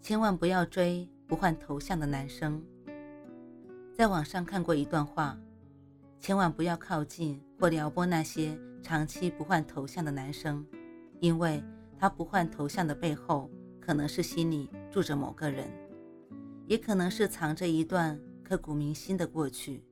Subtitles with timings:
[0.00, 2.62] 千万不要追不换头像的男生。
[3.92, 5.38] 在网上看过一段话：
[6.18, 10.64] 千万不要靠近或撩拨那些长期不换头像的男生，
[11.20, 11.62] 因为
[11.98, 15.68] 他不换头像的背后，可能是心里住着某个人，
[16.66, 19.84] 也可能是藏着一段刻骨铭心的过去。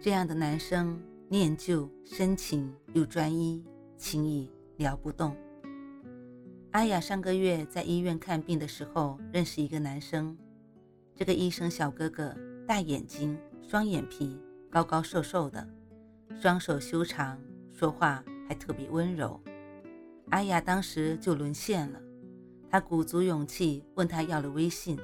[0.00, 0.98] 这样的男生
[1.28, 3.64] 念旧深情又专一，
[3.98, 5.36] 轻易撩不动。
[6.72, 10.38] 阿雅上个月在医院看病的时候，认识一个男生。
[11.16, 12.32] 这个医生小哥哥，
[12.64, 13.36] 大眼睛，
[13.68, 14.40] 双眼皮，
[14.70, 15.68] 高高瘦瘦的，
[16.40, 17.36] 双手修长，
[17.72, 19.40] 说话还特别温柔。
[20.28, 22.00] 阿雅当时就沦陷了，
[22.70, 24.96] 她鼓足勇气问他要了微信，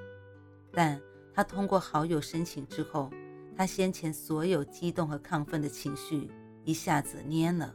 [0.71, 1.01] 但
[1.35, 3.11] 他通过好友申请之后，
[3.57, 6.31] 他先前所有激动和亢奋的情绪
[6.65, 7.75] 一下子蔫了，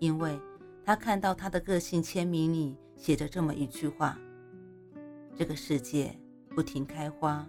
[0.00, 0.36] 因为
[0.84, 2.76] 他看到他的个性签名里。
[2.96, 4.18] 写着这么一句话
[5.34, 6.16] ：“这个世界
[6.50, 7.48] 不停开花，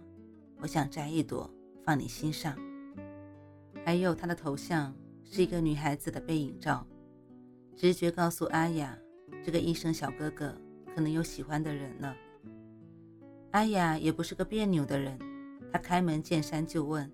[0.59, 1.49] 我想摘一朵
[1.83, 2.57] 放你心上。”
[3.85, 6.87] 还有他的头像是一个女孩子的背影照，
[7.75, 8.97] 直觉告诉阿雅，
[9.43, 10.55] 这个医生小哥哥
[10.95, 12.15] 可能有喜欢的人了。
[13.51, 15.19] 阿雅也不是个别扭的人，
[15.71, 17.11] 她开门见山就问：“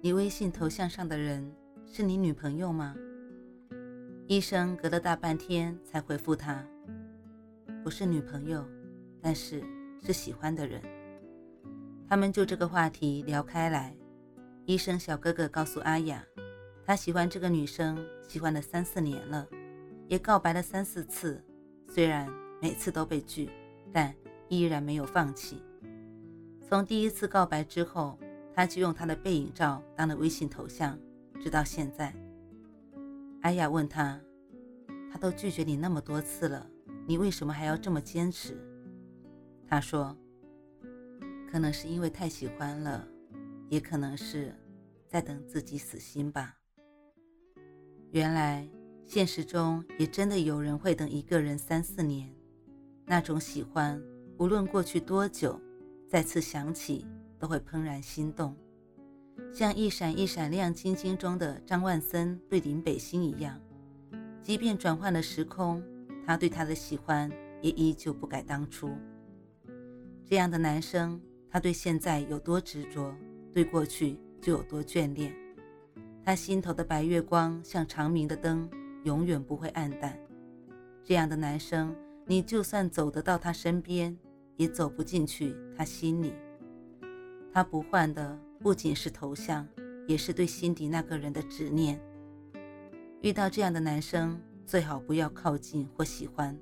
[0.00, 1.50] 你微信头像上的人
[1.86, 2.94] 是你女朋友吗？”
[4.28, 6.64] 医生隔了大半天才回复他。
[7.84, 8.64] 不是女朋友，
[9.20, 9.62] 但是
[10.00, 10.80] 是喜欢的人。
[12.08, 13.94] 他们就这个话题聊开来。
[14.64, 16.24] 医生小哥哥告诉阿雅，
[16.86, 19.46] 他喜欢这个女生，喜欢了三四年了，
[20.08, 21.44] 也告白了三四次，
[21.86, 22.26] 虽然
[22.58, 23.50] 每次都被拒，
[23.92, 24.14] 但
[24.48, 25.62] 依然没有放弃。
[26.66, 28.18] 从第一次告白之后，
[28.54, 30.98] 他就用他的背影照当了微信头像，
[31.38, 32.14] 直到现在。
[33.42, 34.18] 阿雅问他，
[35.12, 36.66] 他都拒绝你那么多次了。
[37.06, 38.56] 你为什么还要这么坚持？
[39.66, 40.16] 他说
[41.50, 43.06] ：“可能是因为太喜欢了，
[43.68, 44.54] 也可能是
[45.06, 46.56] 在等自己死心吧。”
[48.10, 48.66] 原来
[49.04, 52.32] 现实中也真的有人会等一个人三四年，
[53.04, 54.00] 那种喜欢，
[54.38, 55.60] 无论过去多久，
[56.08, 57.04] 再次想起
[57.38, 58.56] 都会怦然心动，
[59.52, 63.60] 像《一闪一闪亮晶晶》中的张万森对林北星一样，
[64.40, 65.82] 即便转换了时空。
[66.26, 67.30] 他对她的喜欢
[67.60, 68.90] 也依旧不改当初。
[70.24, 71.20] 这样的男生，
[71.50, 73.14] 他对现在有多执着，
[73.52, 75.34] 对过去就有多眷恋。
[76.24, 78.68] 他心头的白月光像长明的灯，
[79.04, 80.18] 永远不会暗淡。
[81.02, 84.16] 这样的男生，你就算走得到他身边，
[84.56, 86.32] 也走不进去他心里。
[87.52, 89.68] 他不换的不仅是头像，
[90.08, 92.00] 也是对心底那个人的执念。
[93.20, 94.40] 遇到这样的男生。
[94.66, 96.58] 最好不要靠近或喜欢，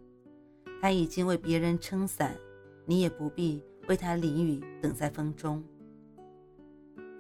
[0.81, 2.37] 他已经为别人撑伞，
[2.85, 5.63] 你也不必为他淋雨，等在风中。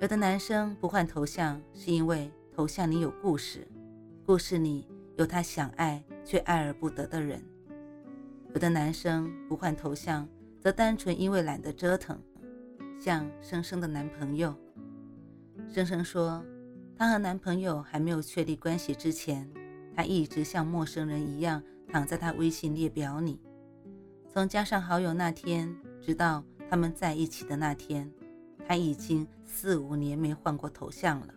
[0.00, 3.66] 有的男生不换头像，是因为头像里有故事，
[4.26, 7.38] 故事里有他想爱却爱而不得的人；
[8.52, 10.28] 有的男生不换头像，
[10.60, 12.20] 则单纯因为懒得折腾。
[12.98, 14.52] 像生生的男朋友，
[15.68, 16.44] 生生说，
[16.96, 19.48] 她和男朋友还没有确立关系之前。
[19.94, 23.38] 他一直像陌生人一样躺在他微信列表里，
[24.32, 28.10] 从加上好友那天，直到他们在一起的那天，
[28.66, 31.34] 他已经四五年没换过头像了。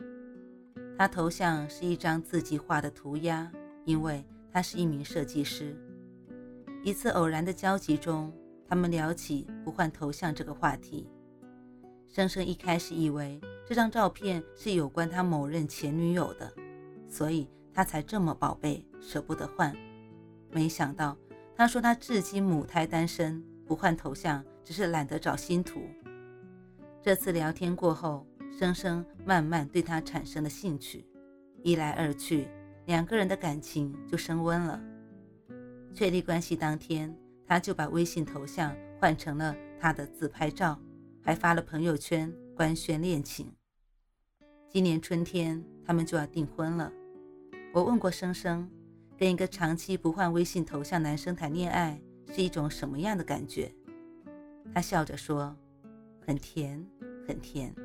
[0.98, 3.52] 他头像是一张自己画的涂鸦，
[3.84, 4.24] 因为
[4.54, 5.76] 他是一名设计师。
[6.84, 8.32] 一次偶然的交集中，
[8.66, 11.10] 他们聊起不换头像这个话题。
[12.08, 16.50] 生生一开始以为这张照片是有关他某任前女友的，
[17.10, 17.50] 所以。
[17.76, 19.76] 他才这么宝贝，舍不得换。
[20.50, 21.18] 没想到，
[21.54, 25.82] 他说他至今母胎单身，不换头像，只是懒得找新图。
[27.04, 28.26] 这次聊天过后，
[28.58, 31.06] 生生慢慢对他产生了兴趣，
[31.64, 32.48] 一来二去，
[32.86, 34.82] 两个人的感情就升温了。
[35.94, 37.14] 确立关系当天，
[37.46, 40.80] 他就把微信头像换成了他的自拍照，
[41.22, 43.52] 还发了朋友圈官宣恋情。
[44.70, 46.90] 今年春天，他们就要订婚了。
[47.76, 48.66] 我问过生生，
[49.18, 52.02] 跟一个长期不换微信头像男生谈恋爱
[52.34, 53.70] 是一种什么样的感觉？
[54.74, 55.54] 他笑着说
[56.26, 56.82] ：“很甜，
[57.28, 57.76] 很甜。”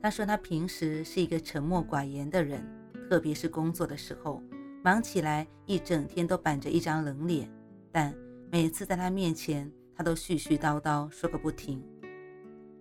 [0.00, 2.64] 他说他平时是一个沉默寡言的人，
[3.10, 4.40] 特别是工作的时候，
[4.84, 7.50] 忙起来一整天都板着一张冷脸。
[7.90, 8.14] 但
[8.52, 11.84] 每次在他面前，他都絮絮叨叨说个不停。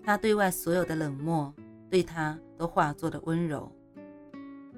[0.04, 1.52] 他对外所有的冷漠，
[1.90, 3.76] 对他都化作了温柔。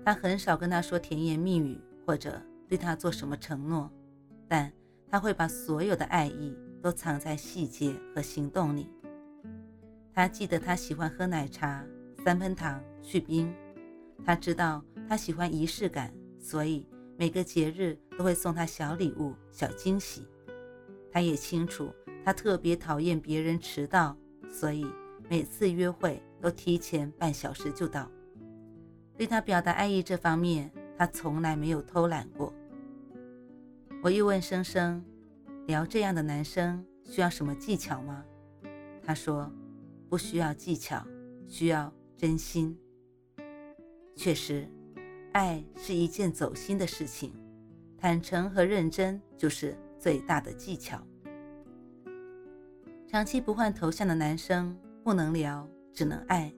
[0.06, 3.92] 他很少跟他说甜言蜜语，或者对他做什么承诺，
[4.48, 4.72] 但
[5.10, 8.88] 他会把所有的爱意都藏在细节和行动里。
[10.14, 11.84] 他记得他喜欢喝奶茶。
[12.24, 13.54] 三分糖去冰，
[14.26, 16.88] 他知道他喜欢仪式感，所以
[17.18, 20.28] 每个节日都会送他小礼物、小惊喜。
[21.12, 21.94] 他也清楚
[22.24, 24.18] 他特别讨厌别人迟到，
[24.50, 24.88] 所以
[25.30, 28.10] 每次约会都提前半小时就到。
[29.18, 32.54] 对他表达爱意这方面，他从来没有偷懒过。
[34.02, 35.04] 我又问生生，
[35.68, 38.24] 聊这样的男生需要什么技巧吗？
[39.04, 39.52] 他说，
[40.10, 41.06] 不需要技巧，
[41.48, 41.94] 需要。
[42.18, 42.74] 真心，
[44.16, 44.66] 确实，
[45.34, 47.34] 爱是一件走心的事情，
[47.98, 51.06] 坦诚和认真就是最大的技巧。
[53.06, 54.74] 长期不换头像的男生
[55.04, 56.54] 不能聊，只能爱。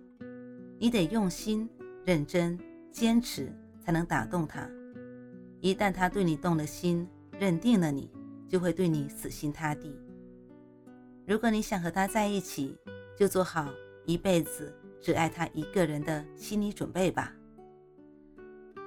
[0.77, 1.68] 你得用心、
[2.07, 2.57] 认真、
[2.89, 3.51] 坚持，
[3.81, 4.65] 才能打动他。
[5.59, 7.06] 一旦他对你动了心，
[7.38, 8.09] 认定了你，
[8.48, 9.94] 就会对你死心塌地。
[11.25, 12.77] 如果你想和他在一起，
[13.18, 13.69] 就做好
[14.06, 14.74] 一辈子。
[15.01, 17.33] 只爱他一个人的心理准备吧。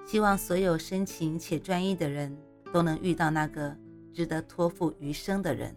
[0.06, 2.34] 希望所有深情且专一的人
[2.72, 3.76] 都能遇到那个
[4.14, 5.76] 值得托付余生的人。